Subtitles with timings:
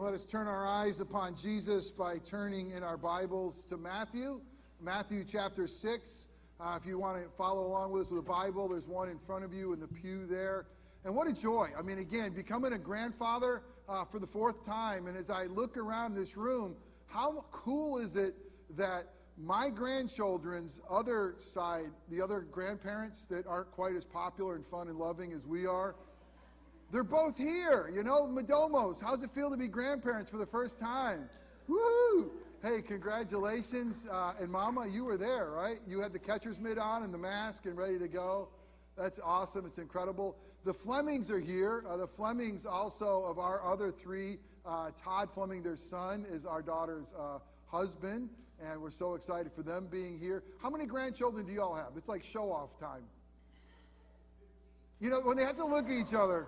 [0.00, 4.40] let us turn our eyes upon Jesus by turning in our Bibles to Matthew,
[4.80, 6.28] Matthew chapter 6.
[6.58, 9.18] Uh, if you want to follow along with us with a Bible, there's one in
[9.18, 10.68] front of you in the pew there.
[11.04, 11.68] And what a joy.
[11.78, 15.06] I mean, again, becoming a grandfather uh, for the fourth time.
[15.06, 16.76] And as I look around this room,
[17.06, 18.36] how cool is it
[18.78, 19.04] that
[19.36, 24.98] my grandchildren's other side, the other grandparents that aren't quite as popular and fun and
[24.98, 25.94] loving as we are,
[26.90, 27.90] they're both here.
[27.94, 31.28] You know, Madomos, how's it feel to be grandparents for the first time?
[31.68, 32.32] Woo!
[32.62, 34.06] Hey, congratulations.
[34.10, 35.78] Uh, and Mama, you were there, right?
[35.86, 38.48] You had the catcher's mitt on and the mask and ready to go.
[38.98, 39.64] That's awesome.
[39.64, 40.36] It's incredible.
[40.64, 41.84] The Flemings are here.
[41.88, 46.60] Uh, the Flemings, also of our other three, uh, Todd Fleming, their son, is our
[46.60, 48.28] daughter's uh, husband.
[48.62, 50.42] And we're so excited for them being here.
[50.60, 51.92] How many grandchildren do you all have?
[51.96, 53.04] It's like show off time.
[55.00, 56.46] You know, when they have to look at each other,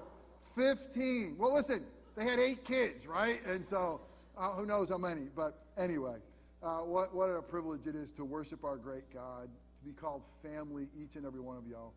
[0.54, 1.36] 15.
[1.38, 1.84] Well, listen,
[2.16, 3.40] they had eight kids, right?
[3.46, 4.00] And so
[4.36, 5.28] uh, who knows how many.
[5.34, 6.16] But anyway,
[6.62, 10.22] uh, what, what a privilege it is to worship our great God, to be called
[10.42, 11.92] family, each and every one of y'all.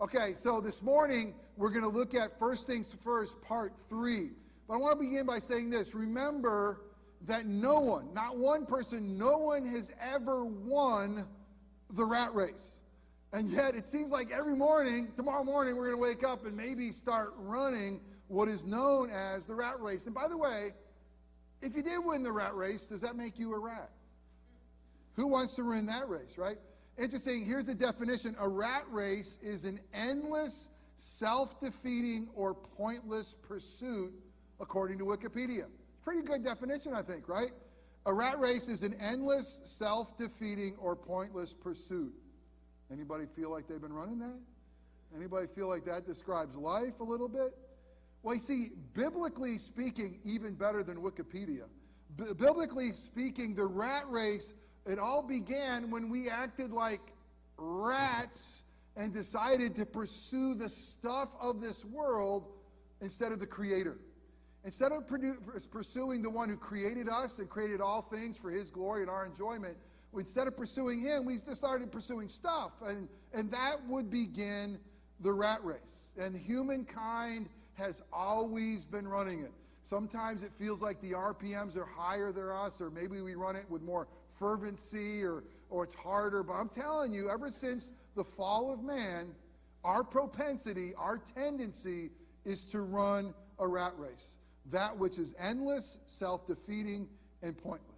[0.00, 4.30] Okay, so this morning we're going to look at First Things First, Part 3.
[4.66, 5.94] But I want to begin by saying this.
[5.94, 6.80] Remember
[7.26, 11.26] that no one, not one person, no one has ever won
[11.90, 12.79] the rat race.
[13.32, 16.56] And yet, it seems like every morning, tomorrow morning, we're going to wake up and
[16.56, 20.06] maybe start running what is known as the rat race.
[20.06, 20.72] And by the way,
[21.62, 23.90] if you did win the rat race, does that make you a rat?
[25.14, 26.58] Who wants to win that race, right?
[26.98, 27.44] Interesting.
[27.44, 34.12] Here's the definition a rat race is an endless, self defeating, or pointless pursuit,
[34.60, 35.66] according to Wikipedia.
[36.02, 37.52] Pretty good definition, I think, right?
[38.06, 42.12] A rat race is an endless, self defeating, or pointless pursuit.
[42.92, 44.38] Anybody feel like they've been running that?
[45.14, 47.56] Anybody feel like that describes life a little bit?
[48.22, 51.64] Well, you see, biblically speaking, even better than Wikipedia.
[52.16, 54.52] B- biblically speaking, the rat race,
[54.86, 57.00] it all began when we acted like
[57.56, 58.64] rats
[58.96, 62.48] and decided to pursue the stuff of this world
[63.00, 63.98] instead of the Creator.
[64.64, 65.04] Instead of
[65.70, 69.24] pursuing the one who created us and created all things for His glory and our
[69.24, 69.76] enjoyment,
[70.16, 72.72] instead of pursuing him, we just started pursuing stuff.
[72.84, 74.78] And, and that would begin
[75.20, 76.12] the rat race.
[76.18, 79.52] And humankind has always been running it.
[79.82, 83.64] Sometimes it feels like the RPMs are higher than us, or maybe we run it
[83.70, 86.42] with more fervency, or, or it's harder.
[86.42, 89.32] But I'm telling you, ever since the fall of man,
[89.84, 92.10] our propensity, our tendency
[92.44, 94.38] is to run a rat race.
[94.70, 97.08] That which is endless, self defeating,
[97.42, 97.89] and pointless.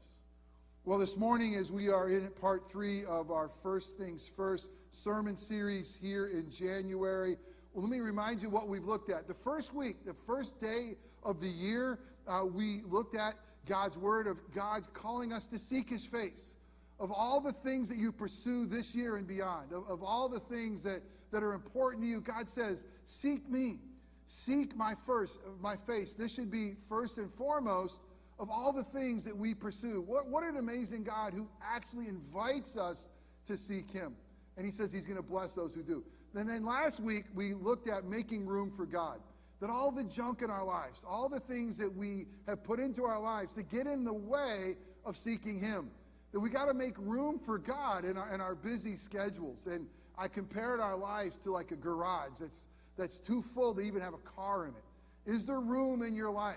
[0.85, 5.37] Well, this morning, as we are in part three of our First Things First sermon
[5.37, 7.37] series here in January,
[7.73, 9.29] well, let me remind you what we've looked at.
[9.29, 14.27] The first week, the first day of the year, uh, we looked at God's Word,
[14.27, 16.57] of God's calling us to seek His face.
[16.99, 20.41] Of all the things that you pursue this year and beyond, of, of all the
[20.41, 23.79] things that, that are important to you, God says, Seek me.
[24.27, 26.13] Seek my first, my face.
[26.13, 28.01] This should be first and foremost
[28.43, 30.03] of all the things that we pursue.
[30.03, 33.09] What, what an amazing God who actually invites us
[33.47, 34.17] to seek Him.
[34.57, 36.03] And He says He's going to bless those who do.
[36.35, 39.21] And then last week, we looked at making room for God.
[39.61, 43.05] That all the junk in our lives, all the things that we have put into
[43.05, 44.75] our lives to get in the way
[45.05, 45.89] of seeking Him,
[46.33, 49.69] that we got to make room for God in our, in our busy schedules.
[49.69, 49.87] And
[50.19, 52.67] I compared our lives to like a garage that's,
[52.97, 55.31] that's too full to even have a car in it.
[55.31, 56.57] Is there room in your life?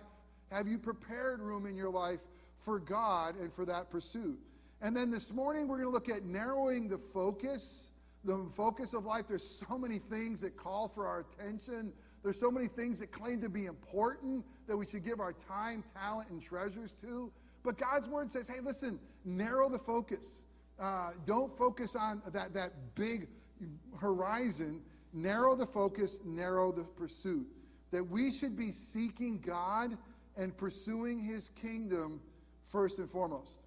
[0.51, 2.19] Have you prepared room in your life
[2.59, 4.39] for God and for that pursuit?
[4.81, 7.91] And then this morning, we're going to look at narrowing the focus,
[8.23, 9.27] the focus of life.
[9.27, 11.93] There's so many things that call for our attention.
[12.23, 15.83] There's so many things that claim to be important that we should give our time,
[15.93, 17.31] talent, and treasures to.
[17.63, 20.43] But God's word says, hey, listen, narrow the focus.
[20.79, 23.27] Uh, don't focus on that, that big
[23.99, 24.81] horizon.
[25.13, 27.47] Narrow the focus, narrow the pursuit.
[27.91, 29.97] That we should be seeking God
[30.37, 32.19] and pursuing his kingdom
[32.67, 33.61] first and foremost.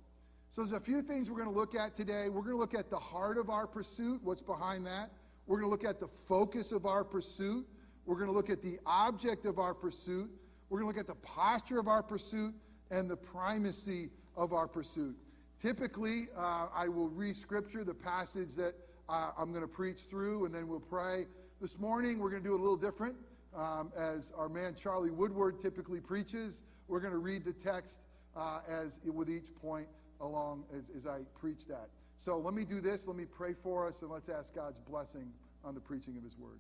[0.50, 2.28] So there's a few things we're going to look at today.
[2.28, 5.10] We're going to look at the heart of our pursuit, what's behind that.
[5.46, 7.66] We're going to look at the focus of our pursuit.
[8.06, 10.30] We're going to look at the object of our pursuit.
[10.68, 12.54] We're going to look at the posture of our pursuit
[12.90, 15.16] and the primacy of our pursuit.
[15.60, 18.74] Typically, uh, I will read scripture, the passage that
[19.08, 21.26] uh, I'm going to preach through, and then we'll pray.
[21.60, 23.16] This morning, we're going to do it a little different
[23.56, 26.62] um, as our man Charlie Woodward typically preaches.
[26.86, 28.00] We're going to read the text
[28.36, 29.88] uh, as with each point
[30.20, 31.88] along as, as I preach that.
[32.18, 33.06] So let me do this.
[33.06, 35.30] Let me pray for us, and let's ask God's blessing
[35.64, 36.58] on the preaching of His Word.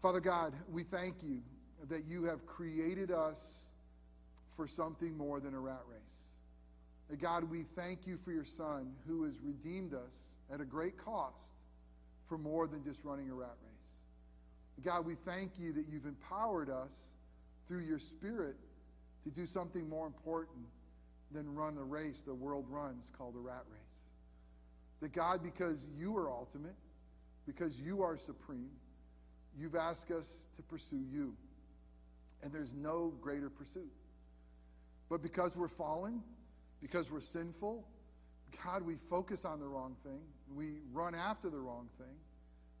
[0.00, 1.40] Father God, we thank you
[1.88, 3.66] that you have created us
[4.56, 7.18] for something more than a rat race.
[7.20, 11.54] God, we thank you for your Son who has redeemed us at a great cost
[12.28, 13.71] for more than just running a rat race.
[14.84, 16.94] God, we thank you that you've empowered us
[17.68, 18.56] through your Spirit
[19.24, 20.66] to do something more important
[21.30, 24.00] than run the race the world runs called the rat race.
[25.00, 26.74] That God, because you are ultimate,
[27.46, 28.70] because you are supreme,
[29.58, 31.34] you've asked us to pursue you.
[32.42, 33.92] And there's no greater pursuit.
[35.08, 36.22] But because we're fallen,
[36.80, 37.84] because we're sinful,
[38.64, 40.20] God, we focus on the wrong thing.
[40.54, 42.16] We run after the wrong thing.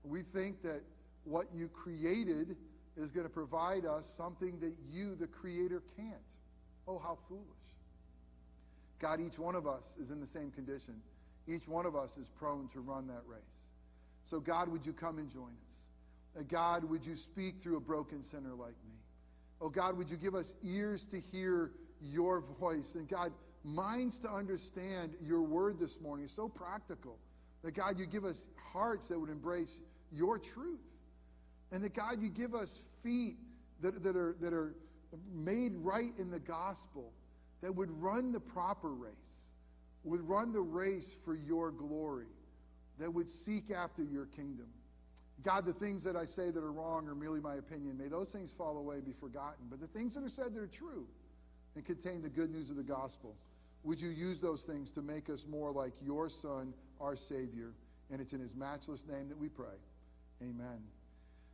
[0.04, 0.82] We think that
[1.24, 2.56] what you created
[2.96, 6.12] is going to provide us something that you, the Creator, can't.
[6.86, 7.46] Oh, how foolish.
[8.98, 10.94] God, each one of us is in the same condition.
[11.46, 13.66] Each one of us is prone to run that race.
[14.24, 15.76] So, God, would you come and join us?
[16.38, 18.94] Uh, God, would you speak through a broken sinner like me?
[19.60, 22.94] Oh, God, would you give us ears to hear your voice?
[22.94, 23.32] And, God,
[23.64, 26.24] minds to understand your word this morning.
[26.24, 27.18] It's so practical.
[27.62, 29.80] That, God, you give us hearts that would embrace
[30.12, 30.80] your truth.
[31.72, 33.36] And that, God, you give us feet
[33.80, 34.74] that, that, are, that are
[35.34, 37.12] made right in the gospel
[37.62, 39.50] that would run the proper race,
[40.04, 42.26] would run the race for your glory,
[42.98, 44.66] that would seek after your kingdom.
[45.42, 47.98] God, the things that I say that are wrong are merely my opinion.
[47.98, 49.66] May those things fall away, be forgotten.
[49.70, 51.06] But the things that are said that are true
[51.74, 53.34] and contain the good news of the gospel,
[53.82, 57.72] would you use those things to make us more like your Son, our Savior?
[58.10, 59.74] And it's in his matchless name that we pray.
[60.42, 60.82] Amen.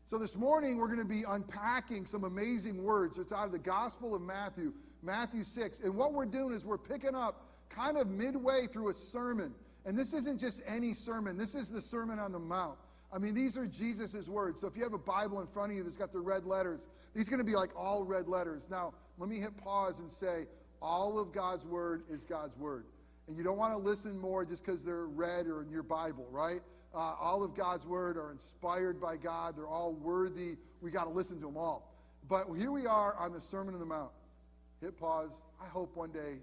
[0.09, 3.19] So this morning we're going to be unpacking some amazing words.
[3.19, 4.73] It's out of the Gospel of Matthew,
[5.03, 5.81] Matthew 6.
[5.81, 9.53] And what we're doing is we're picking up kind of midway through a sermon.
[9.85, 12.79] And this isn't just any sermon, this is the Sermon on the Mount.
[13.13, 14.63] I mean, these are Jesus' words.
[14.63, 16.89] So if you have a Bible in front of you that's got the red letters,
[17.15, 18.67] these are going to be like all red letters.
[18.71, 20.47] Now, let me hit pause and say,
[20.81, 22.87] all of God's word is God's word.
[23.27, 26.27] And you don't want to listen more just because they're red or in your Bible,
[26.31, 26.63] right?
[26.95, 29.57] Uh, all of God's word are inspired by God.
[29.57, 30.57] They're all worthy.
[30.81, 31.95] We got to listen to them all.
[32.29, 34.11] But here we are on the Sermon on the Mount.
[34.81, 35.43] Hit pause.
[35.63, 36.39] I hope one day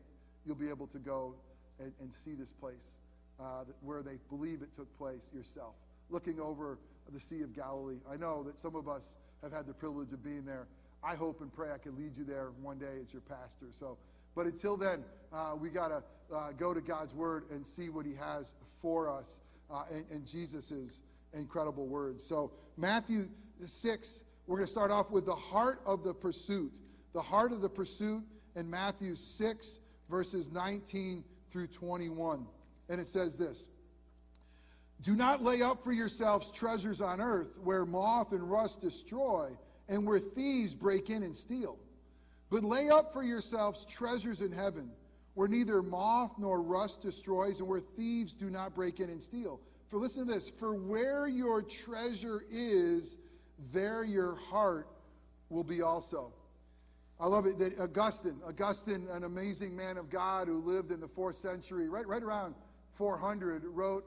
[0.45, 1.35] you'll be able to go
[1.79, 2.97] and, and see this place
[3.39, 5.73] uh, where they believe it took place yourself,
[6.09, 6.79] looking over
[7.13, 7.97] the Sea of Galilee.
[8.11, 10.67] I know that some of us have had the privilege of being there.
[11.03, 13.67] I hope and pray I can lead you there one day as your pastor.
[13.71, 13.97] So
[14.35, 15.03] but until then,
[15.33, 19.09] uh, we got to uh, go to God's Word and see what He has for
[19.09, 19.39] us
[19.71, 21.01] uh, and, and Jesus'
[21.33, 22.25] incredible words.
[22.25, 23.27] So, Matthew
[23.65, 26.73] 6, we're going to start off with the heart of the pursuit.
[27.13, 28.23] The heart of the pursuit
[28.55, 29.79] in Matthew 6,
[30.09, 32.45] verses 19 through 21.
[32.89, 33.69] And it says this
[35.01, 39.49] Do not lay up for yourselves treasures on earth where moth and rust destroy
[39.87, 41.77] and where thieves break in and steal.
[42.49, 44.89] But lay up for yourselves treasures in heaven,
[45.35, 49.59] where neither moth nor rust destroys, and where thieves do not break in and steal.
[49.89, 53.17] For listen to this for where your treasure is,
[53.71, 54.87] there your heart
[55.49, 56.33] will be also.
[57.19, 61.07] I love it that Augustine, Augustine, an amazing man of God who lived in the
[61.07, 62.55] fourth century, right, right around
[62.93, 64.05] 400, wrote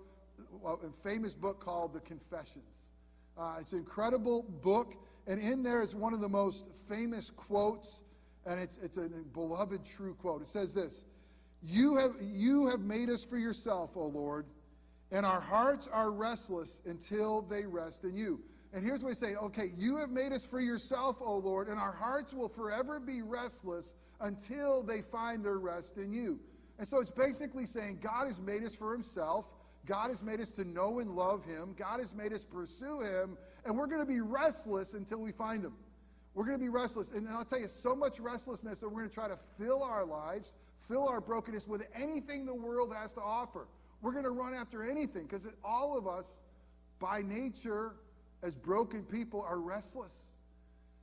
[0.65, 2.91] a famous book called The Confessions.
[3.39, 4.95] Uh, it's an incredible book,
[5.27, 8.03] and in there is one of the most famous quotes
[8.49, 10.43] and it's, it's a beloved true quote.
[10.43, 11.05] It says this
[11.63, 14.47] you have, you have made us for yourself, O Lord,
[15.11, 18.41] and our hearts are restless until they rest in you.
[18.73, 21.79] And here's what he's saying okay, you have made us for yourself, O Lord, and
[21.79, 26.39] our hearts will forever be restless until they find their rest in you.
[26.79, 29.49] And so it's basically saying God has made us for himself.
[29.87, 31.75] God has made us to know and love him.
[31.77, 33.39] God has made us pursue him.
[33.65, 35.75] And we're going to be restless until we find him.
[36.35, 37.11] We're going to be restless.
[37.11, 40.05] And I'll tell you, so much restlessness that we're going to try to fill our
[40.05, 43.67] lives, fill our brokenness with anything the world has to offer.
[44.01, 46.41] We're going to run after anything because all of us,
[46.99, 47.95] by nature,
[48.43, 50.29] as broken people, are restless.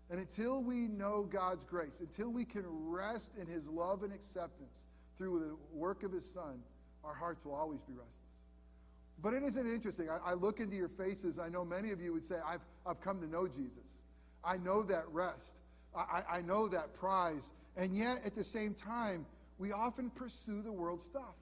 [0.10, 4.86] And until we know God's grace, until we can rest in His love and acceptance
[5.18, 6.60] through the work of His Son,
[7.04, 8.20] our hearts will always be restless.
[9.22, 10.10] But it isn't interesting.
[10.10, 11.40] I, I look into your faces.
[11.40, 14.00] I know many of you would say, I've, I've come to know Jesus.
[14.44, 15.58] I know that rest.
[15.96, 17.52] I, I know that prize.
[17.78, 19.26] And yet, at the same time,
[19.58, 21.36] we often pursue the world stuff.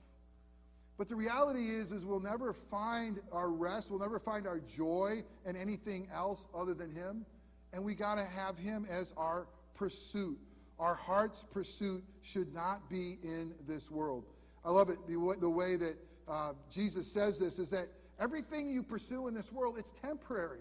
[0.96, 3.90] But the reality is, is we'll never find our rest.
[3.90, 7.26] We'll never find our joy in anything else other than Him.
[7.72, 10.38] And we got to have Him as our pursuit.
[10.78, 14.24] Our heart's pursuit should not be in this world.
[14.64, 14.98] I love it.
[15.08, 15.96] The, the way that
[16.28, 17.88] uh, Jesus says this is that
[18.20, 20.60] everything you pursue in this world, it's temporary.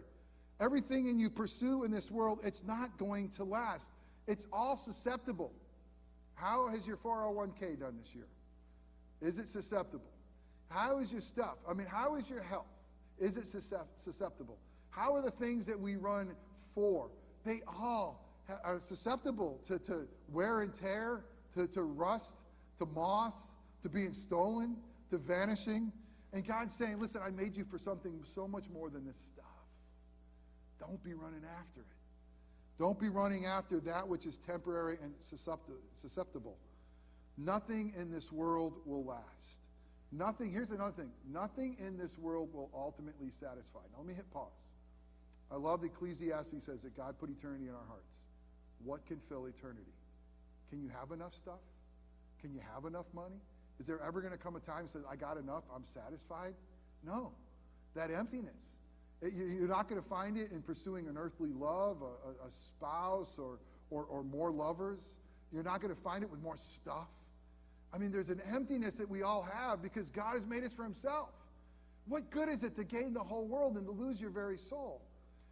[0.60, 3.92] Everything in you pursue in this world, it's not going to last.
[4.28, 5.52] It's all susceptible.
[6.44, 8.28] How has your 401k done this year?
[9.22, 10.12] Is it susceptible?
[10.68, 11.56] How is your stuff?
[11.68, 12.66] I mean, how is your health?
[13.18, 14.58] Is it susceptible?
[14.90, 16.36] How are the things that we run
[16.76, 17.10] for?
[17.46, 18.28] They all
[18.66, 21.24] are susceptible to, to wear and tear,
[21.56, 22.40] to, to rust,
[22.80, 23.36] to moss,
[23.82, 24.76] to being stolen,
[25.12, 25.94] to vanishing.
[26.34, 29.46] And God's saying, listen, I made you for something so much more than this stuff.
[30.78, 31.93] Don't be running after it.
[32.84, 36.58] Don't be running after that which is temporary and susceptible.
[37.38, 39.62] Nothing in this world will last.
[40.12, 43.80] Nothing, here's another thing nothing in this world will ultimately satisfy.
[43.94, 44.68] Now, let me hit pause.
[45.50, 48.18] I love Ecclesiastes says that God put eternity in our hearts.
[48.84, 49.94] What can fill eternity?
[50.70, 51.64] Can you have enough stuff?
[52.42, 53.40] Can you have enough money?
[53.80, 56.54] Is there ever going to come a time that says, I got enough, I'm satisfied?
[57.02, 57.32] No.
[57.96, 58.76] That emptiness.
[59.32, 63.38] You're not going to find it in pursuing an earthly love, a, a, a spouse,
[63.40, 65.16] or, or, or more lovers.
[65.52, 67.08] You're not going to find it with more stuff.
[67.94, 70.84] I mean, there's an emptiness that we all have because God has made us for
[70.84, 71.30] Himself.
[72.08, 75.02] What good is it to gain the whole world and to lose your very soul?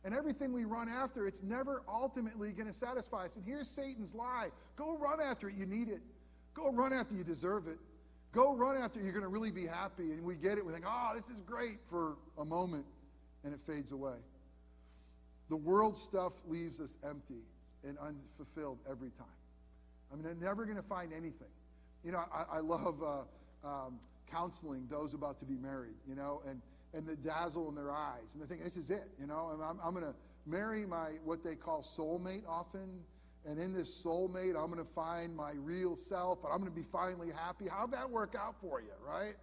[0.04, 3.36] And everything we run after, it's never ultimately going to satisfy us.
[3.36, 6.02] And here's Satan's lie go run after it, you need it.
[6.54, 7.78] Go run after you deserve it.
[8.32, 10.12] Go run after it, you're going to really be happy.
[10.12, 12.86] And we get it, we think, oh, this is great for a moment,
[13.44, 14.18] and it fades away.
[15.50, 17.44] The world stuff leaves us empty
[17.84, 19.28] and unfulfilled every time.
[20.12, 21.48] I mean, they're never going to find anything.
[22.04, 24.00] You know, I, I love uh, um,
[24.32, 26.62] counseling those about to be married, you know, and,
[26.94, 28.34] and the dazzle in their eyes.
[28.34, 31.44] And they think, this is it, you know, I'm, I'm going to marry my, what
[31.44, 33.02] they call soulmate often.
[33.46, 36.76] And in this soulmate, I'm going to find my real self, and I'm going to
[36.76, 37.66] be finally happy.
[37.68, 39.34] How'd that work out for you, right?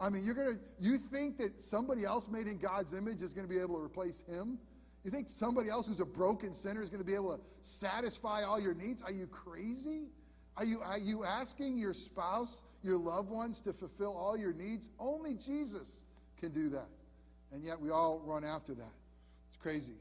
[0.00, 3.46] I mean, you're to, you think that somebody else made in God's image is going
[3.46, 4.58] to be able to replace him?
[5.04, 8.42] You think somebody else who's a broken sinner is going to be able to satisfy
[8.42, 9.02] all your needs?
[9.02, 10.08] Are you crazy?
[10.56, 14.88] Are you, are you asking your spouse, your loved ones to fulfill all your needs?
[14.98, 16.04] Only Jesus
[16.38, 16.88] can do that.
[17.52, 18.92] And yet we all run after that.
[19.48, 19.94] It's crazy.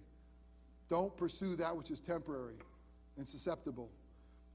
[0.89, 2.57] Don't pursue that which is temporary
[3.17, 3.89] and susceptible.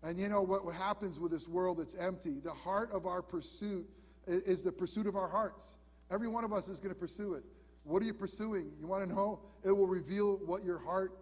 [0.02, 2.40] And you know what, what happens with this world that's empty?
[2.42, 3.88] The heart of our pursuit
[4.26, 5.76] is, the pursuit of our hearts.
[6.10, 7.44] Every one of us is going to pursue it.
[7.84, 8.70] What are you pursuing?
[8.80, 9.40] You want to know?
[9.64, 11.12] It will reveal what your heart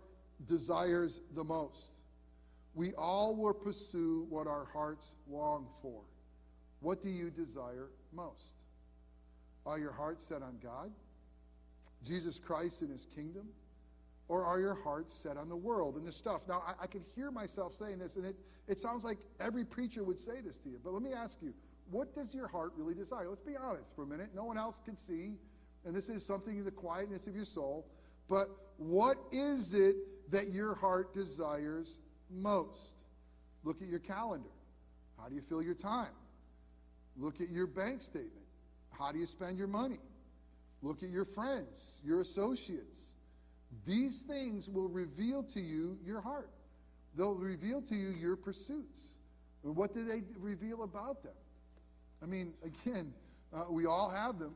[0.47, 1.93] desires the most.
[2.75, 6.03] We all will pursue what our hearts long for.
[6.81, 8.55] What do you desire most?
[9.67, 10.91] Are your hearts set on God,
[12.05, 13.49] Jesus Christ and his kingdom?
[14.29, 16.43] Or are your hearts set on the world and the stuff?
[16.47, 18.37] Now, I, I can hear myself saying this, and it,
[18.67, 20.79] it sounds like every preacher would say this to you.
[20.85, 21.55] But let me ask you,
[21.91, 23.29] what does your heart really desire?
[23.29, 24.29] Let's be honest for a minute.
[24.35, 25.37] No one else can see,
[25.85, 27.87] and this is something in the quietness of your soul.
[28.29, 29.97] But what is it
[30.31, 31.99] that your heart desires
[32.31, 33.03] most.
[33.65, 34.51] Look at your calendar.
[35.19, 36.13] How do you fill your time?
[37.17, 38.33] Look at your bank statement.
[38.91, 39.99] How do you spend your money?
[40.83, 43.15] Look at your friends, your associates.
[43.85, 46.51] These things will reveal to you your heart.
[47.17, 49.01] They'll reveal to you your pursuits.
[49.65, 51.33] And what do they reveal about them?
[52.23, 53.13] I mean, again,
[53.55, 54.55] uh, we all have them.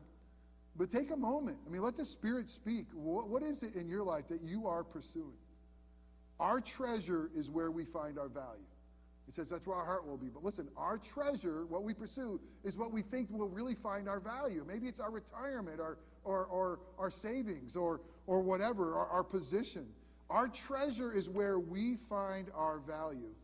[0.77, 1.59] But take a moment.
[1.67, 2.87] I mean, let the Spirit speak.
[2.95, 5.37] What, what is it in your life that you are pursuing?
[6.41, 8.65] Our treasure is where we find our value.
[9.29, 10.29] It says that's where our heart will be.
[10.29, 14.19] But listen, our treasure, what we pursue, is what we think will really find our
[14.19, 14.65] value.
[14.67, 19.87] Maybe it's our retirement or, or, or our savings or, or whatever, our, our position.
[20.29, 23.35] Our treasure is where we find our value.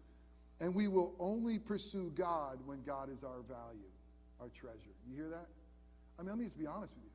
[0.61, 3.88] And we will only pursue God when God is our value,
[4.41, 4.95] our treasure.
[5.09, 5.47] You hear that?
[6.19, 7.11] I mean, let me just be honest with you.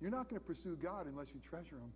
[0.00, 1.92] You're not going to pursue God unless you treasure Him.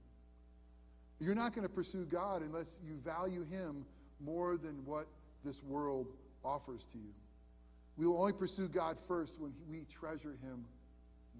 [1.20, 3.84] You're not going to pursue God unless you value Him
[4.20, 5.06] more than what
[5.44, 6.06] this world
[6.44, 7.12] offers to you.
[7.96, 10.64] We will only pursue God first when we treasure Him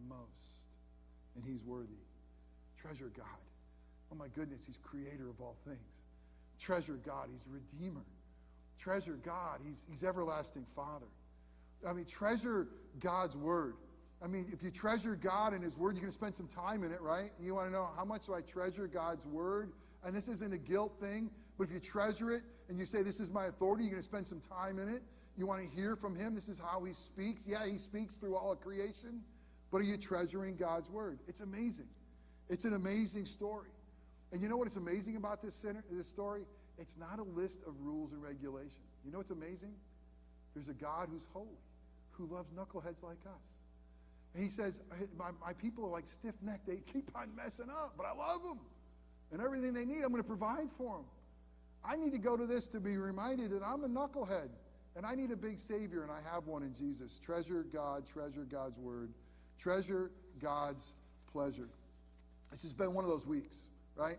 [0.08, 0.66] most,
[1.36, 2.02] and He's worthy.
[2.80, 3.26] Treasure God.
[4.12, 5.78] Oh my goodness, He's creator of all things.
[6.58, 8.04] Treasure God, He's redeemer.
[8.78, 11.06] Treasure God, He's, he's everlasting Father.
[11.86, 12.68] I mean, treasure
[13.00, 13.74] God's word.
[14.22, 16.82] I mean, if you treasure God and His Word, you're going to spend some time
[16.82, 17.30] in it, right?
[17.40, 19.72] You want to know how much do I treasure God's Word?
[20.04, 23.20] And this isn't a guilt thing, but if you treasure it and you say, This
[23.20, 25.02] is my authority, you're going to spend some time in it.
[25.36, 26.34] You want to hear from Him.
[26.34, 27.46] This is how He speaks.
[27.46, 29.20] Yeah, He speaks through all of creation,
[29.70, 31.20] but are you treasuring God's Word?
[31.28, 31.88] It's amazing.
[32.48, 33.70] It's an amazing story.
[34.32, 36.42] And you know what is amazing about this, center, this story?
[36.76, 38.74] It's not a list of rules and regulations.
[39.04, 39.72] You know what's amazing?
[40.54, 41.58] There's a God who's holy,
[42.18, 43.54] who loves knuckleheads like us.
[44.34, 44.82] And he says,
[45.16, 46.66] my, my people are like stiff necked.
[46.66, 48.58] They keep on messing up, but I love them.
[49.32, 51.04] And everything they need, I'm going to provide for them.
[51.84, 54.50] I need to go to this to be reminded that I'm a knucklehead
[54.98, 57.20] And I need a big Savior, and I have one in Jesus.
[57.24, 59.10] Treasure God, treasure God's Word,
[59.58, 60.10] treasure
[60.40, 60.94] God's
[61.30, 61.68] pleasure.
[62.50, 64.18] This has been one of those weeks, right?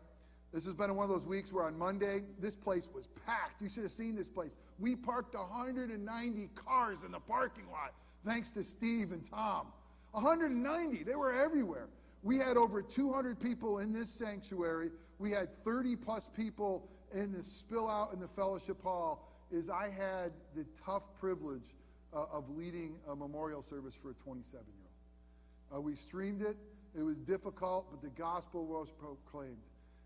[0.52, 3.62] This has been one of those weeks where on Monday, this place was packed.
[3.62, 4.58] You should have seen this place.
[4.80, 7.94] We parked 190 cars in the parking lot,
[8.26, 9.68] thanks to Steve and Tom.
[10.12, 11.88] 190, they were everywhere.
[12.24, 14.90] We had over 200 people in this sanctuary.
[15.20, 19.28] We had 30 plus people in the spill out in the fellowship hall.
[19.52, 21.76] Is I had the tough privilege
[22.14, 24.88] uh, of leading a memorial service for a 27 year
[25.72, 25.78] old.
[25.78, 26.58] Uh, we streamed it.
[26.98, 29.58] It was difficult, but the gospel was proclaimed.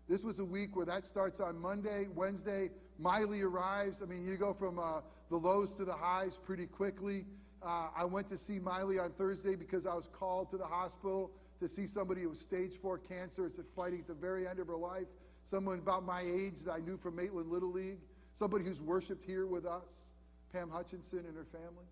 [0.08, 2.06] This was a week where that starts on Monday.
[2.14, 4.02] Wednesday, Miley arrives.
[4.02, 7.24] I mean, you go from uh, the lows to the highs pretty quickly.
[7.62, 11.30] Uh, I went to see Miley on Thursday because I was called to the hospital
[11.60, 13.46] to see somebody who was stage four cancer.
[13.46, 15.06] It's fighting at the very end of her life.
[15.44, 17.98] Someone about my age that I knew from Maitland Little League.
[18.34, 20.12] Somebody who's worshiped here with us,
[20.52, 21.86] Pam Hutchinson and her family.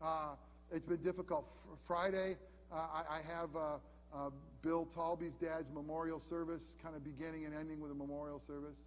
[0.00, 0.34] Uh,
[0.70, 1.52] it's been difficult.
[1.86, 2.36] Friday,
[2.72, 3.78] uh, I, I, have uh,
[4.14, 4.30] uh,
[4.62, 8.78] Bill Talby's dad's memorial service, kind of beginning and ending with a memorial service.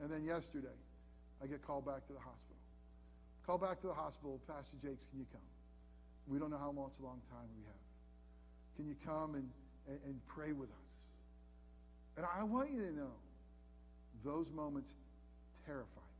[0.00, 0.78] And then yesterday,
[1.42, 2.56] I get called back to the hospital.
[3.46, 5.40] Call back to the hospital, Pastor Jakes, can you come?
[6.26, 7.82] We don't know how much long time we have.
[8.76, 9.48] Can you come and,
[9.88, 10.94] and, and pray with us?
[12.16, 13.12] And I want you to know
[14.24, 14.92] those moments
[15.66, 16.12] terrify me.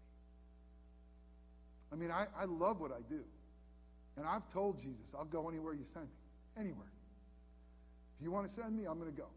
[1.92, 3.20] I mean, I, I love what I do.
[4.16, 6.60] And I've told Jesus, I'll go anywhere you send me.
[6.60, 6.92] Anywhere.
[8.22, 9.28] You want to send me, I'm going to go.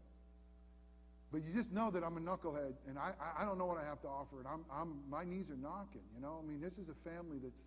[1.32, 3.84] But you just know that I'm a knucklehead, and I, I don't know what I
[3.84, 4.38] have to offer.
[4.38, 6.40] And I'm, I'm, my knees are knocking, you know?
[6.42, 7.60] I mean, this is a family that's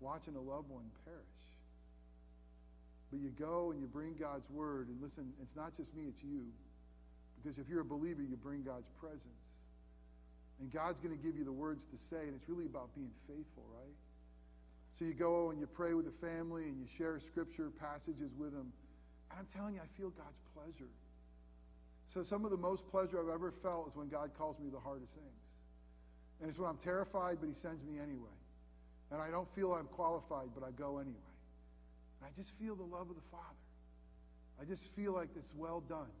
[0.00, 1.18] watching a loved one perish.
[3.10, 4.88] But you go and you bring God's word.
[4.88, 6.46] And listen, it's not just me, it's you.
[7.42, 9.60] Because if you're a believer, you bring God's presence.
[10.60, 13.10] And God's going to give you the words to say, and it's really about being
[13.26, 13.96] faithful, right?
[14.98, 18.52] So you go and you pray with the family and you share scripture passages with
[18.52, 18.72] them.
[19.32, 20.90] And I'm telling you, I feel God's pleasure.
[22.06, 24.78] So some of the most pleasure I've ever felt is when God calls me the
[24.78, 25.42] hardest things.
[26.40, 28.36] And it's when I'm terrified, but He sends me anyway.
[29.10, 31.16] And I don't feel I'm qualified, but I go anyway.
[32.22, 33.44] I just feel the love of the Father.
[34.60, 36.12] I just feel like it's well done.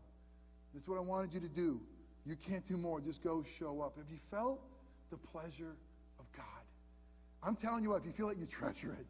[0.74, 1.80] That's what I wanted you to do.
[2.24, 3.00] You can't do more.
[3.00, 3.96] Just go show up.
[3.96, 4.60] Have you felt
[5.10, 5.76] the pleasure
[6.18, 6.44] of God?
[7.42, 9.06] I'm telling you what, if you feel like you treasure it,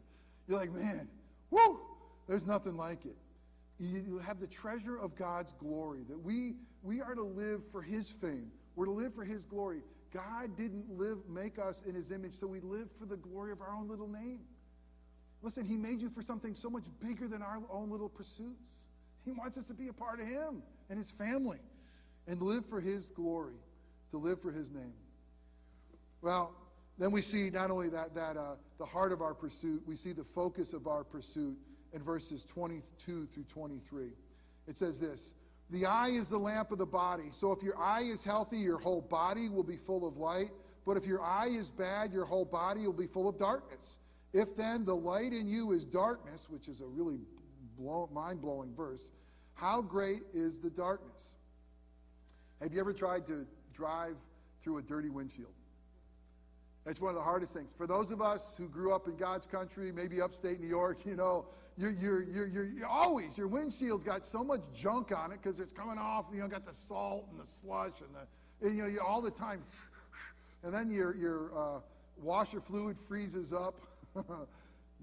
[0.47, 1.07] you're like, man,
[1.51, 1.79] whoo,
[2.27, 3.15] there's nothing like it.
[3.79, 8.09] You have the treasure of God's glory, that we, we are to live for His
[8.09, 8.51] fame.
[8.75, 9.81] We're to live for His glory.
[10.13, 13.61] God didn't live, make us in His image, so we live for the glory of
[13.61, 14.39] our own little name.
[15.41, 18.69] Listen, He made you for something so much bigger than our own little pursuits.
[19.25, 21.59] He wants us to be a part of Him and His family
[22.27, 23.55] and live for His glory,
[24.11, 24.93] to live for His name.
[26.21, 26.53] Well,
[26.97, 30.13] then we see not only that, that uh, the heart of our pursuit, we see
[30.13, 31.57] the focus of our pursuit
[31.93, 34.07] in verses 22 through 23.
[34.67, 35.35] It says this
[35.69, 37.29] The eye is the lamp of the body.
[37.31, 40.51] So if your eye is healthy, your whole body will be full of light.
[40.85, 43.99] But if your eye is bad, your whole body will be full of darkness.
[44.33, 47.19] If then the light in you is darkness, which is a really
[48.11, 49.11] mind blowing verse,
[49.53, 51.35] how great is the darkness?
[52.61, 54.15] Have you ever tried to drive
[54.63, 55.53] through a dirty windshield?
[56.85, 57.73] That's one of the hardest things.
[57.77, 61.15] For those of us who grew up in God's country, maybe upstate New York, you
[61.15, 61.45] know,
[61.77, 65.71] you're, you're, you're, you're always, your windshield's got so much junk on it because it's
[65.71, 68.89] coming off, you know, got the salt and the slush and the, and, you know,
[68.89, 69.61] you, all the time.
[70.65, 71.79] And then your, your uh,
[72.21, 73.81] washer fluid freezes up.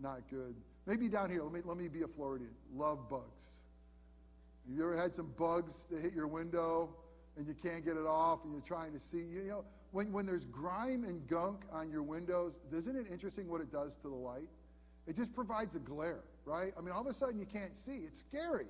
[0.00, 0.54] Not good.
[0.86, 2.52] Maybe down here, let me, let me be a Floridian.
[2.74, 3.60] Love bugs.
[4.66, 6.88] Have you ever had some bugs that hit your window
[7.36, 9.18] and you can't get it off and you're trying to see?
[9.18, 13.60] You know, when, when there's grime and gunk on your windows, isn't it interesting what
[13.60, 14.48] it does to the light?
[15.06, 16.72] It just provides a glare, right?
[16.76, 18.02] I mean, all of a sudden you can't see.
[18.06, 18.66] It's scary.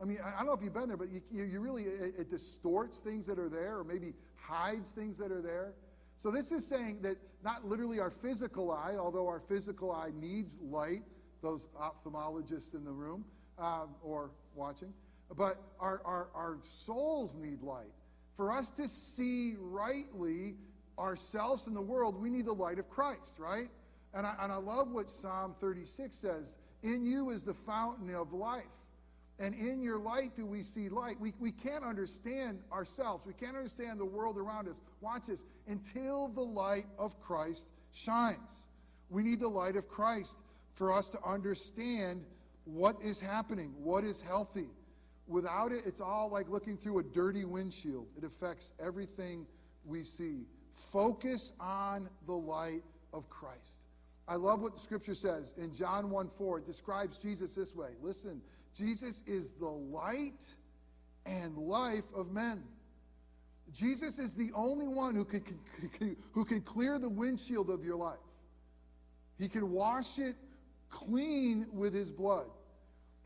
[0.00, 2.30] I mean, I don't know if you've been there, but you, you really, it, it
[2.30, 5.74] distorts things that are there or maybe hides things that are there.
[6.16, 10.56] So this is saying that not literally our physical eye, although our physical eye needs
[10.62, 11.02] light,
[11.42, 13.24] those ophthalmologists in the room
[13.58, 14.92] um, or watching,
[15.36, 17.92] but our, our, our souls need light.
[18.36, 20.54] For us to see rightly
[20.98, 23.68] ourselves in the world, we need the light of Christ, right?
[24.12, 28.32] And I, and I love what Psalm 36 says In you is the fountain of
[28.32, 28.62] life.
[29.40, 31.18] And in your light do we see light.
[31.18, 33.26] We, we can't understand ourselves.
[33.26, 34.80] We can't understand the world around us.
[35.00, 35.44] Watch this.
[35.66, 38.68] Until the light of Christ shines.
[39.10, 40.36] We need the light of Christ
[40.74, 42.24] for us to understand
[42.64, 44.68] what is happening, what is healthy.
[45.26, 48.06] Without it, it's all like looking through a dirty windshield.
[48.16, 49.46] It affects everything
[49.84, 50.42] we see.
[50.92, 53.83] Focus on the light of Christ.
[54.26, 56.58] I love what the scripture says in John 1 4.
[56.58, 57.90] It describes Jesus this way.
[58.02, 58.40] Listen,
[58.74, 60.42] Jesus is the light
[61.26, 62.62] and life of men.
[63.72, 65.42] Jesus is the only one who can,
[65.92, 68.18] can, who can clear the windshield of your life.
[69.38, 70.36] He can wash it
[70.90, 72.46] clean with his blood.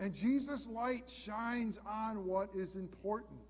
[0.01, 3.41] And Jesus' light shines on what is important.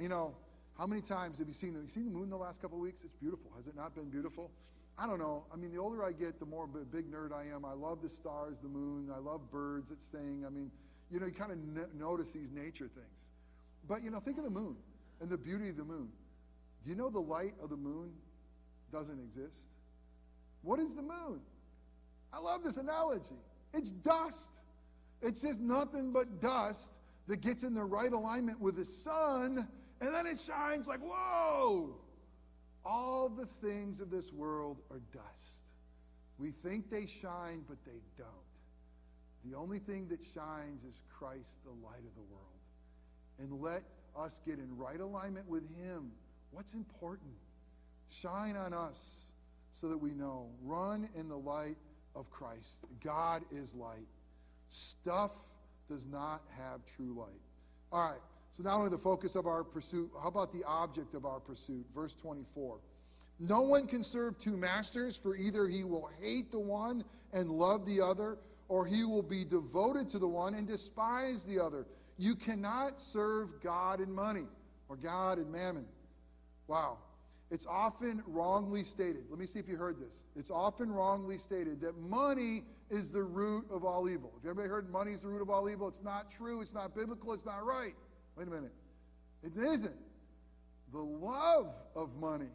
[0.00, 0.34] You know,
[0.78, 2.82] how many times have you seen the, you seen the moon the last couple of
[2.82, 3.04] weeks?
[3.04, 3.52] It's beautiful.
[3.56, 4.50] Has it not been beautiful?
[4.98, 5.44] I don't know.
[5.52, 7.64] I mean, the older I get, the more big nerd I am.
[7.64, 9.10] I love the stars, the moon.
[9.14, 10.44] I love birds that sing.
[10.46, 10.70] I mean,
[11.10, 13.30] you know, you kind of n- notice these nature things.
[13.88, 14.76] But, you know, think of the moon
[15.20, 16.08] and the beauty of the moon.
[16.84, 18.10] Do you know the light of the moon
[18.92, 19.64] doesn't exist?
[20.62, 21.40] What is the moon?
[22.32, 23.36] I love this analogy.
[23.74, 24.50] It's dust.
[25.20, 26.94] It's just nothing but dust
[27.28, 29.68] that gets in the right alignment with the sun,
[30.00, 31.94] and then it shines like, whoa!
[32.84, 35.62] All the things of this world are dust.
[36.38, 38.28] We think they shine, but they don't.
[39.44, 42.42] The only thing that shines is Christ, the light of the world.
[43.38, 43.82] And let
[44.16, 46.12] us get in right alignment with Him.
[46.50, 47.32] What's important?
[48.08, 49.22] Shine on us
[49.72, 50.48] so that we know.
[50.62, 51.76] Run in the light
[52.14, 52.78] of Christ.
[53.02, 54.06] God is light.
[54.70, 55.32] Stuff
[55.88, 57.40] does not have true light.
[57.90, 58.20] All right.
[58.52, 61.86] So not only the focus of our pursuit, how about the object of our pursuit?
[61.94, 62.78] Verse 24.
[63.40, 67.86] No one can serve two masters, for either he will hate the one and love
[67.86, 68.38] the other,
[68.68, 71.86] or he will be devoted to the one and despise the other.
[72.18, 74.44] You cannot serve God and money,
[74.88, 75.86] or God and mammon.
[76.68, 76.98] Wow.
[77.50, 79.24] It's often wrongly stated.
[79.28, 80.24] Let me see if you heard this.
[80.36, 84.30] It's often wrongly stated that money is the root of all evil.
[84.36, 85.88] Have you ever heard money is the root of all evil?
[85.88, 86.62] It's not true.
[86.62, 87.32] It's not biblical.
[87.32, 87.94] It's not right.
[88.36, 88.72] Wait a minute.
[89.42, 89.96] It isn't.
[90.92, 92.50] The love of money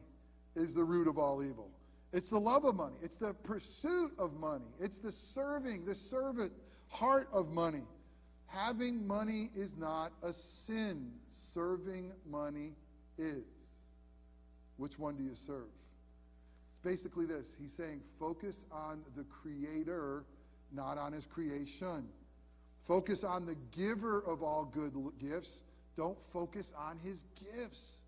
[0.55, 1.69] is the root of all evil.
[2.13, 2.95] It's the love of money.
[3.01, 4.65] It's the pursuit of money.
[4.79, 6.51] It's the serving, the servant
[6.87, 7.83] heart of money.
[8.47, 11.11] Having money is not a sin.
[11.53, 12.73] Serving money
[13.17, 13.43] is.
[14.77, 15.67] Which one do you serve?
[16.71, 17.57] It's basically this.
[17.59, 20.23] He's saying focus on the creator,
[20.71, 22.07] not on his creation.
[22.85, 25.63] Focus on the giver of all good gifts,
[25.97, 28.01] don't focus on his gifts.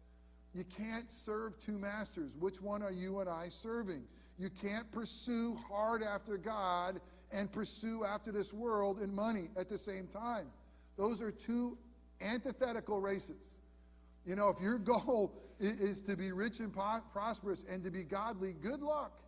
[0.53, 2.31] You can't serve two masters.
[2.39, 4.03] Which one are you and I serving?
[4.37, 9.77] You can't pursue hard after God and pursue after this world and money at the
[9.77, 10.47] same time.
[10.97, 11.77] Those are two
[12.21, 13.57] antithetical races.
[14.25, 18.53] You know, if your goal is to be rich and prosperous and to be godly,
[18.53, 19.21] good luck.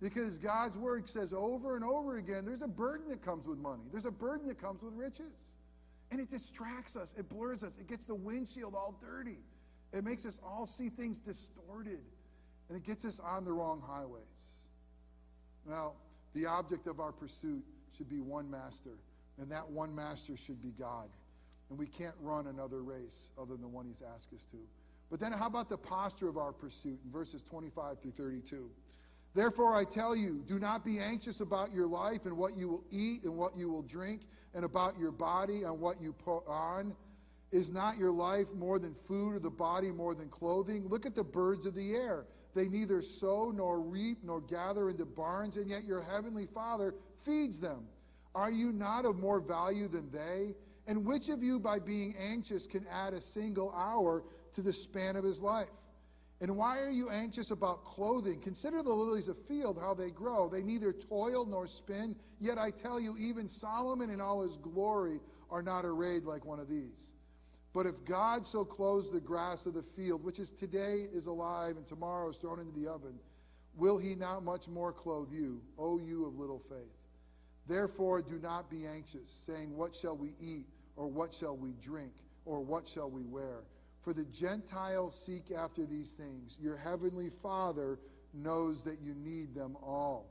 [0.00, 3.84] Because God's word says over and over again there's a burden that comes with money,
[3.92, 5.51] there's a burden that comes with riches.
[6.12, 9.38] And it distracts us, it blurs us, it gets the windshield all dirty.
[9.94, 12.00] It makes us all see things distorted,
[12.68, 14.20] and it gets us on the wrong highways.
[15.66, 15.92] Now,
[16.34, 17.64] the object of our pursuit
[17.96, 18.98] should be one master,
[19.40, 21.08] and that one master should be God.
[21.70, 24.58] And we can't run another race other than the one He's asked us to.
[25.10, 28.70] But then, how about the posture of our pursuit in verses 25 through 32?
[29.34, 32.84] Therefore, I tell you, do not be anxious about your life and what you will
[32.90, 34.22] eat and what you will drink,
[34.54, 36.94] and about your body and what you put on.
[37.50, 40.88] Is not your life more than food, or the body more than clothing?
[40.88, 42.26] Look at the birds of the air.
[42.54, 47.58] They neither sow nor reap nor gather into barns, and yet your heavenly Father feeds
[47.58, 47.86] them.
[48.34, 50.54] Are you not of more value than they?
[50.86, 55.16] And which of you, by being anxious, can add a single hour to the span
[55.16, 55.68] of his life?
[56.42, 58.40] And why are you anxious about clothing?
[58.40, 60.48] Consider the lilies of field, how they grow.
[60.48, 62.16] They neither toil nor spin.
[62.40, 65.20] Yet I tell you, even Solomon in all his glory
[65.52, 67.14] are not arrayed like one of these.
[67.72, 71.76] But if God so clothes the grass of the field, which is today is alive
[71.76, 73.14] and tomorrow is thrown into the oven,
[73.76, 76.98] will he not much more clothe you, O you of little faith?
[77.68, 82.12] Therefore, do not be anxious, saying, What shall we eat, or what shall we drink,
[82.44, 83.60] or what shall we wear?
[84.02, 86.56] For the Gentiles seek after these things.
[86.60, 87.98] Your heavenly Father
[88.34, 90.26] knows that you need them all.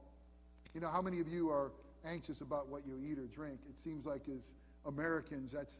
[0.73, 1.71] You know, how many of you are
[2.05, 3.59] anxious about what you eat or drink?
[3.69, 4.53] It seems like as
[4.85, 5.75] Americans, that's,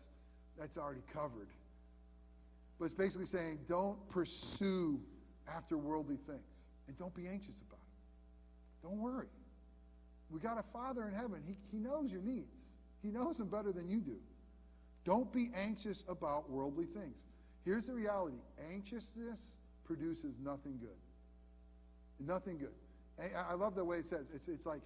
[0.57, 1.47] that's already covered.
[2.79, 4.99] But it's basically saying don't pursue
[5.47, 8.87] after worldly things and don't be anxious about it.
[8.87, 9.27] Don't worry.
[10.29, 11.41] We got a Father in heaven.
[11.45, 12.57] He, he knows your needs,
[13.03, 14.17] He knows them better than you do.
[15.03, 17.23] Don't be anxious about worldly things.
[17.65, 18.37] Here's the reality
[18.71, 19.53] anxiousness
[19.85, 20.97] produces nothing good.
[22.19, 22.73] Nothing good.
[23.35, 24.81] I love the way it says it's, it's like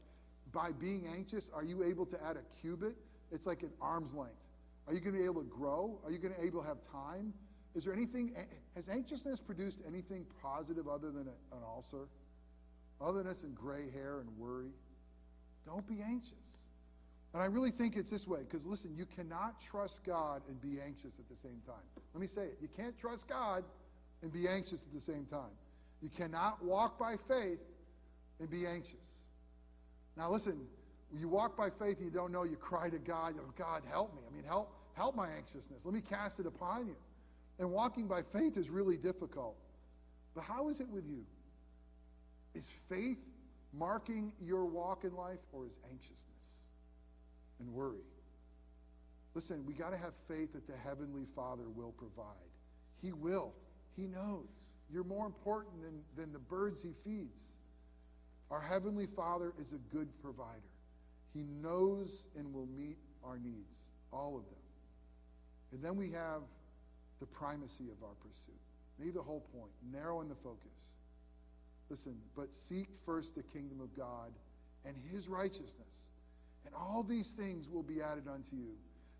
[0.52, 2.96] by being anxious, are you able to add a cubit?
[3.32, 4.34] It's like an arm's length.
[4.88, 6.00] Are you going to be able to grow?
[6.04, 7.34] Are you going to be able to have time?
[7.76, 8.36] Is there anything,
[8.76, 12.08] has anxiousness produced anything positive other than an ulcer?
[13.02, 14.72] otherness and gray hair and worry.
[15.66, 16.34] Don't be anxious.
[17.36, 20.80] And I really think it's this way because listen, you cannot trust God and be
[20.80, 21.84] anxious at the same time.
[22.14, 22.60] Let me say it.
[22.62, 23.66] You can't trust God
[24.22, 25.52] and be anxious at the same time.
[26.02, 27.60] You cannot walk by faith
[28.40, 29.26] and be anxious.
[30.16, 30.62] Now, listen,
[31.14, 34.16] you walk by faith and you don't know, you cry to God, oh, God, help
[34.16, 34.22] me.
[34.26, 35.84] I mean, help, help my anxiousness.
[35.84, 36.96] Let me cast it upon you.
[37.60, 39.58] And walking by faith is really difficult.
[40.36, 41.26] But how is it with you?
[42.54, 43.20] Is faith
[43.74, 46.35] marking your walk in life or is anxiousness
[47.60, 48.04] and worry?
[49.34, 52.52] Listen, we got to have faith that the Heavenly Father will provide.
[53.02, 53.54] He will.
[53.96, 54.48] He knows.
[54.92, 57.40] You're more important than, than the birds He feeds.
[58.52, 60.62] Our Heavenly Father is a good provider.
[61.34, 63.78] He knows and will meet our needs,
[64.14, 64.60] all of them.
[65.74, 66.42] And then we have
[67.20, 68.56] the primacy of our pursuit.
[68.98, 70.96] Maybe the whole point, narrowing the focus.
[71.90, 74.32] Listen, but seek first the kingdom of God
[74.86, 76.08] and his righteousness,
[76.66, 78.74] and all these things will be added unto you.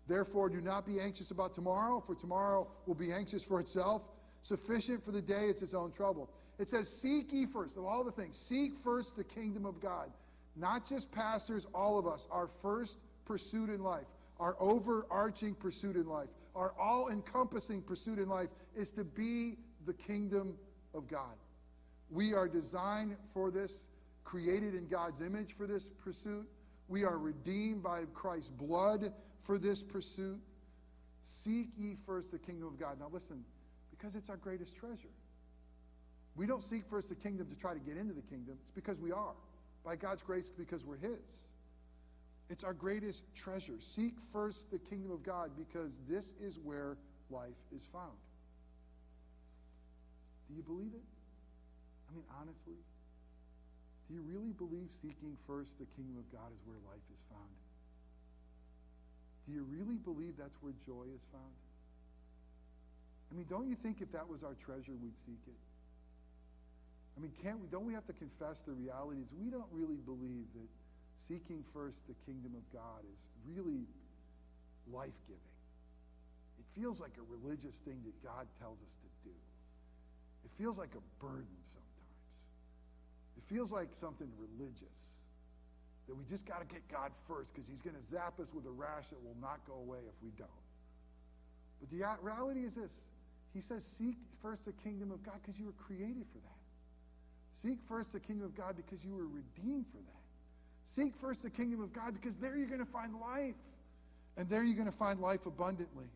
[0.06, 4.02] Therefore, do not be anxious about tomorrow, for tomorrow will be anxious for itself.
[4.42, 6.30] Sufficient for the day, it's its own trouble.
[6.58, 10.10] It says, Seek ye first, of all the things, seek first the kingdom of God.
[10.54, 14.06] Not just pastors, all of us, our first pursuit in life,
[14.38, 19.92] our overarching pursuit in life, our all encompassing pursuit in life is to be the
[19.92, 20.54] kingdom
[20.94, 21.34] of God.
[22.10, 23.86] We are designed for this,
[24.24, 26.46] created in God's image for this pursuit.
[26.88, 30.40] We are redeemed by Christ's blood for this pursuit.
[31.22, 33.00] Seek ye first the kingdom of God.
[33.00, 33.44] Now, listen,
[33.90, 35.08] because it's our greatest treasure.
[36.36, 39.00] We don't seek first the kingdom to try to get into the kingdom, it's because
[39.00, 39.34] we are.
[39.84, 41.46] By God's grace, because we're His.
[42.48, 43.74] It's our greatest treasure.
[43.80, 46.96] Seek first the kingdom of God because this is where
[47.30, 48.16] life is found.
[50.48, 51.02] Do you believe it?
[52.08, 52.74] I mean, honestly,
[54.06, 57.56] do you really believe seeking first the kingdom of God is where life is found?
[59.46, 61.58] Do you really believe that's where joy is found?
[63.30, 65.60] I mean, don't you think if that was our treasure, we'd seek it?
[67.16, 69.26] I mean, can't we, don't we have to confess the realities?
[69.34, 70.68] We don't really believe that
[71.26, 73.86] seeking first the kingdom of God is really
[74.92, 75.56] life giving.
[76.60, 79.34] It feels like a religious thing that God tells us to do.
[80.44, 81.85] It feels like a burden sometimes.
[83.36, 85.20] It feels like something religious
[86.06, 88.66] that we just got to get God first because He's going to zap us with
[88.66, 90.48] a rash that will not go away if we don't.
[91.80, 93.08] But the reality is this
[93.52, 96.56] He says, Seek first the kingdom of God because you were created for that.
[97.52, 100.22] Seek first the kingdom of God because you were redeemed for that.
[100.84, 103.54] Seek first the kingdom of God because there you're going to find life.
[104.36, 106.10] And there you're going to find life abundantly.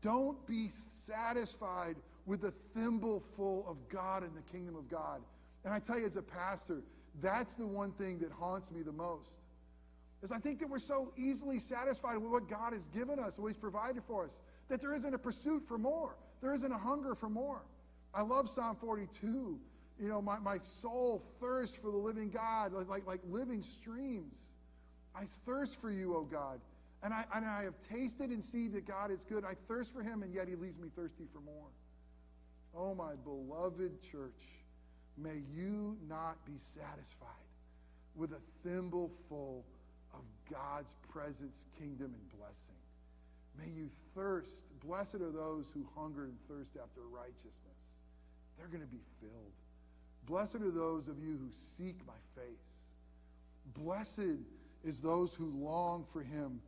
[0.00, 5.20] Don't be satisfied with a thimble full of God and the kingdom of God.
[5.64, 6.82] And I tell you, as a pastor,
[7.20, 9.40] that's the one thing that haunts me the most.
[10.22, 13.48] Is I think that we're so easily satisfied with what God has given us, what
[13.48, 16.16] He's provided for us, that there isn't a pursuit for more.
[16.40, 17.62] There isn't a hunger for more.
[18.14, 19.60] I love Psalm 42
[19.98, 24.52] you know, my, my soul thirsts for the living God, like, like, like living streams.
[25.14, 26.60] I thirst for you, O God.
[27.02, 29.44] And I, and I have tasted and seen that God is good.
[29.44, 31.68] I thirst for him, and yet he leaves me thirsty for more.
[32.76, 34.40] Oh, my beloved church,
[35.20, 37.28] may you not be satisfied
[38.14, 39.64] with a thimble full
[40.14, 42.74] of God's presence, kingdom, and blessing.
[43.58, 44.64] May you thirst.
[44.84, 47.98] Blessed are those who hunger and thirst after righteousness.
[48.56, 49.52] They're going to be filled.
[50.26, 52.84] Blessed are those of you who seek my face.
[53.74, 54.38] Blessed
[54.84, 56.60] is those who long for him.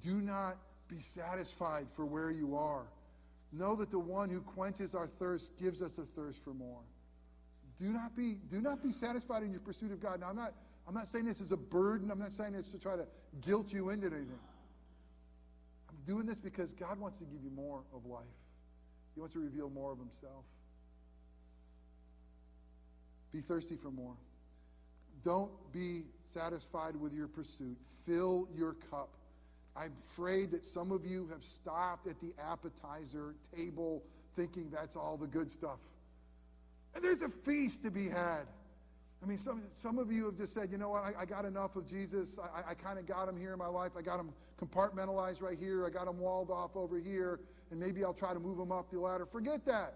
[0.00, 0.56] Do not
[0.88, 2.86] be satisfied for where you are.
[3.52, 6.82] Know that the one who quenches our thirst gives us a thirst for more.
[7.80, 10.20] Do not be, do not be satisfied in your pursuit of God.
[10.20, 10.52] Now, I'm not,
[10.86, 12.10] I'm not saying this is a burden.
[12.10, 13.06] I'm not saying this to try to
[13.40, 14.38] guilt you into anything.
[15.88, 18.24] I'm doing this because God wants to give you more of life.
[19.14, 20.44] He wants to reveal more of himself.
[23.32, 24.14] Be thirsty for more.
[25.24, 27.76] Don't be satisfied with your pursuit.
[28.06, 29.10] Fill your cup.
[29.76, 34.02] I'm afraid that some of you have stopped at the appetizer table
[34.36, 35.78] thinking that's all the good stuff.
[36.94, 38.46] And there's a feast to be had.
[39.22, 41.44] I mean, some, some of you have just said, you know what, I, I got
[41.44, 42.38] enough of Jesus.
[42.38, 43.92] I, I kind of got him here in my life.
[43.96, 45.86] I got him compartmentalized right here.
[45.86, 47.40] I got him walled off over here.
[47.70, 49.26] And maybe I'll try to move him up the ladder.
[49.26, 49.94] Forget that.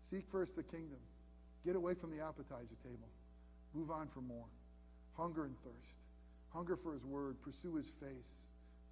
[0.00, 0.98] Seek first the kingdom.
[1.64, 3.08] Get away from the appetizer table.
[3.74, 4.46] Move on for more.
[5.16, 5.96] Hunger and thirst.
[6.52, 7.36] Hunger for His Word.
[7.42, 8.42] Pursue His face.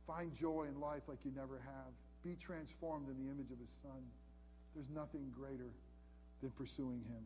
[0.06, 1.92] Find joy in life like you never have.
[2.24, 4.02] Be transformed in the image of His Son.
[4.74, 5.70] There's nothing greater
[6.42, 7.24] than pursuing Him.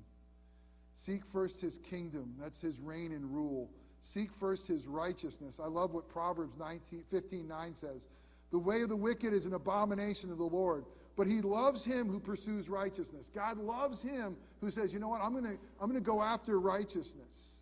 [0.96, 2.34] Seek first his kingdom.
[2.40, 3.70] That's his reign and rule.
[4.00, 5.60] Seek first his righteousness.
[5.62, 8.08] I love what Proverbs 19, 15 9 says.
[8.50, 10.84] The way of the wicked is an abomination to the Lord,
[11.16, 13.30] but he loves him who pursues righteousness.
[13.34, 16.22] God loves him who says, you know what, I'm going to I'm going to go
[16.22, 17.56] after righteousness.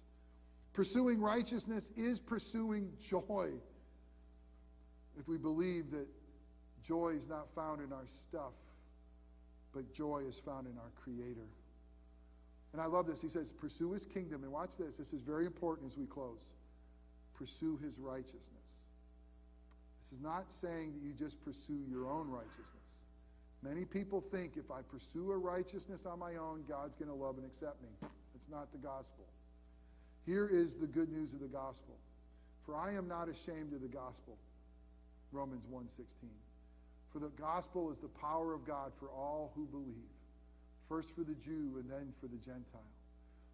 [0.73, 3.51] Pursuing righteousness is pursuing joy.
[5.19, 6.07] If we believe that
[6.83, 8.53] joy is not found in our stuff,
[9.75, 11.49] but joy is found in our Creator.
[12.73, 13.21] And I love this.
[13.21, 14.43] He says, Pursue his kingdom.
[14.43, 14.97] And watch this.
[14.97, 16.49] This is very important as we close.
[17.35, 18.85] Pursue his righteousness.
[20.03, 22.69] This is not saying that you just pursue your own righteousness.
[23.63, 27.39] Many people think if I pursue a righteousness on my own, God's going to love
[27.39, 28.09] and accept me.
[28.35, 29.25] It's not the gospel.
[30.27, 31.95] Here is the good news of the gospel.
[32.67, 34.37] For I am not ashamed of the gospel.
[35.33, 36.29] Romans 1:16.
[37.15, 40.11] For the gospel is the power of God for all who believe
[40.89, 42.91] first for the Jew and then for the Gentile.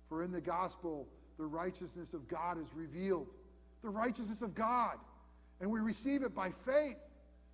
[0.09, 1.07] For in the gospel,
[1.39, 3.27] the righteousness of God is revealed.
[3.83, 4.97] The righteousness of God.
[5.61, 6.97] And we receive it by faith.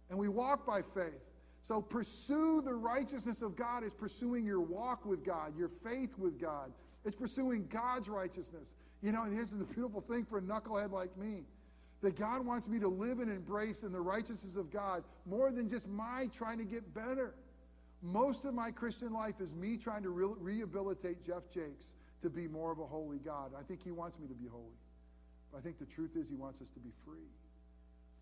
[0.09, 1.25] And we walk by faith.
[1.63, 6.41] So pursue the righteousness of God is pursuing your walk with God, your faith with
[6.41, 6.71] God.
[7.05, 8.77] It's pursuing God's righteousness.
[9.03, 11.43] You know, and here's the beautiful thing for a knucklehead like me
[12.03, 15.69] that God wants me to live and embrace in the righteousness of God more than
[15.69, 17.35] just my trying to get better.
[18.03, 22.47] Most of my Christian life is me trying to re- rehabilitate Jeff Jakes to be
[22.47, 23.53] more of a holy God.
[23.59, 24.79] I think he wants me to be holy.
[25.51, 27.29] But I think the truth is he wants us to be free.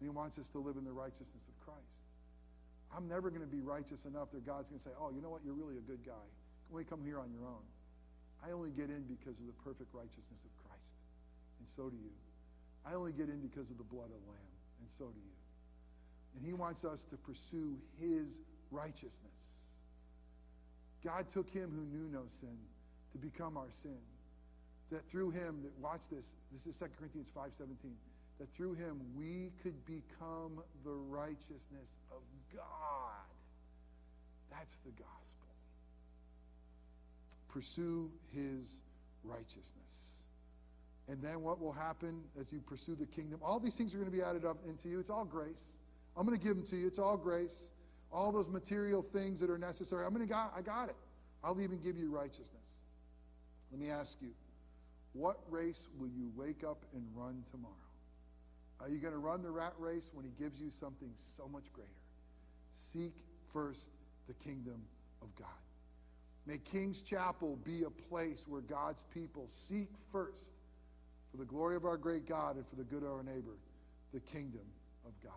[0.01, 2.05] He wants us to live in the righteousness of Christ.
[2.97, 5.31] I'm never going to be righteous enough that God's going to say, oh, you know
[5.31, 5.43] what?
[5.45, 6.27] You're really a good guy.
[6.71, 7.65] Why come here on your own?
[8.47, 10.95] I only get in because of the perfect righteousness of Christ.
[11.59, 12.13] And so do you.
[12.87, 14.55] I only get in because of the blood of the Lamb.
[14.81, 15.35] And so do you.
[16.37, 19.69] And he wants us to pursue his righteousness.
[21.03, 22.57] God took him who knew no sin
[23.13, 23.99] to become our sin.
[24.89, 27.97] So that through him, that watch this, this is 2 Corinthians 5:17,
[28.39, 33.27] that through him we could become the righteousness of God.
[34.51, 35.49] That's the gospel.
[37.49, 38.81] Pursue his
[39.23, 40.14] righteousness.
[41.09, 43.41] And then what will happen as you pursue the kingdom?
[43.43, 45.01] All these things are going to be added up into you.
[45.01, 45.77] It's all grace.
[46.17, 46.87] I'm going to give them to you.
[46.87, 47.69] It's all grace
[48.15, 50.07] all those material things that are necessary.
[50.07, 50.97] I'm going to got, I got it.
[51.43, 52.79] I'll even give you righteousness.
[53.73, 54.31] Let me ask you,
[55.13, 57.75] what race will you wake up and run tomorrow?
[58.81, 61.65] Are you going to run the rat race when he gives you something so much
[61.73, 61.91] greater?
[62.73, 63.13] Seek
[63.53, 63.91] first
[64.29, 64.81] the kingdom
[65.21, 65.49] of God.
[66.47, 70.51] May King's Chapel be a place where God's people seek first,
[71.35, 73.57] for the glory of our great God and for the good of our neighbor,
[74.13, 74.61] the kingdom
[75.05, 75.33] of God.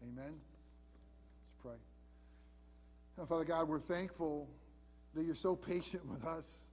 [0.00, 0.30] Amen.
[0.30, 1.76] Let's pray.
[3.18, 4.48] Now, Father God, we're thankful
[5.12, 6.70] that you're so patient with us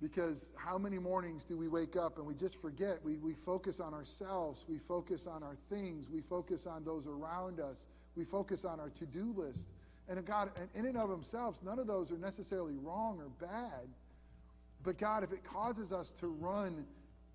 [0.00, 3.00] because how many mornings do we wake up and we just forget?
[3.02, 7.58] We, we focus on ourselves, we focus on our things, we focus on those around
[7.58, 7.84] us,
[8.14, 9.70] we focus on our to do list.
[10.08, 13.88] And God, and in and of themselves, none of those are necessarily wrong or bad.
[14.84, 16.86] But God, if it causes us to run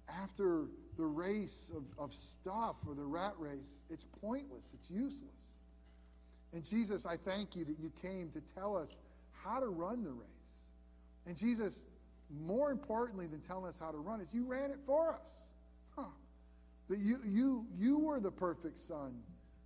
[0.09, 0.65] after
[0.97, 5.59] the race of, of stuff or the rat race, it's pointless, it's useless.
[6.53, 8.99] And Jesus, I thank you that you came to tell us
[9.31, 10.27] how to run the race.
[11.25, 11.87] And Jesus,
[12.45, 15.31] more importantly than telling us how to run it, you ran it for us.
[15.95, 16.05] Huh.
[16.89, 19.13] That you, you, you were the perfect son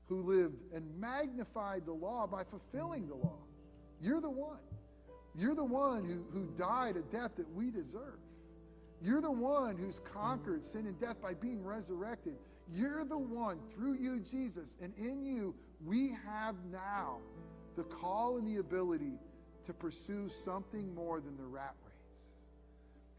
[0.07, 3.39] who lived and magnified the law by fulfilling the law.
[4.01, 4.59] You're the one.
[5.35, 8.19] You're the one who, who died a death that we deserve.
[9.01, 12.35] You're the one who's conquered sin and death by being resurrected.
[12.69, 15.55] You're the one, through you, Jesus, and in you,
[15.85, 17.19] we have now
[17.75, 19.19] the call and the ability
[19.65, 22.29] to pursue something more than the rat race.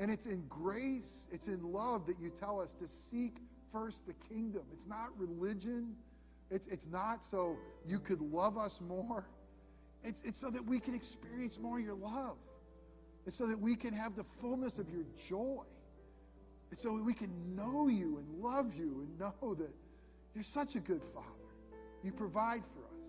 [0.00, 3.36] And it's in grace, it's in love that you tell us to seek
[3.72, 4.62] first the kingdom.
[4.72, 5.94] It's not religion,
[6.50, 9.26] it's, it's not so you could love us more.
[10.04, 12.36] It's, it's so that we can experience more of your love.
[13.26, 15.64] It's so that we can have the fullness of your joy.
[16.70, 19.74] It's so we can know you and love you and know that
[20.34, 21.26] you're such a good Father.
[22.02, 23.08] You provide for us.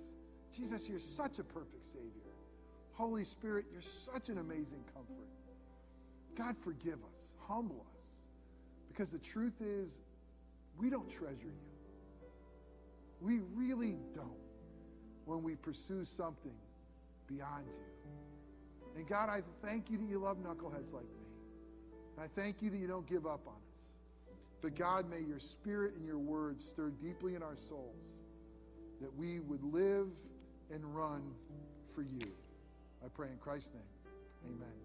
[0.55, 2.09] Jesus, you're such a perfect Savior.
[2.93, 5.27] Holy Spirit, you're such an amazing comfort.
[6.35, 8.23] God, forgive us, humble us,
[8.87, 10.01] because the truth is,
[10.77, 12.29] we don't treasure you.
[13.21, 14.29] We really don't
[15.25, 16.55] when we pursue something
[17.27, 18.97] beyond you.
[18.97, 21.18] And God, I thank you that you love knuckleheads like me.
[22.19, 23.91] And I thank you that you don't give up on us.
[24.61, 28.19] But God, may your spirit and your word stir deeply in our souls
[28.99, 30.07] that we would live
[30.69, 31.21] and run
[31.95, 32.27] for you.
[33.03, 34.53] I pray in Christ's name.
[34.53, 34.79] Amen.